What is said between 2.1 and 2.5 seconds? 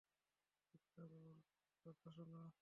শোনো।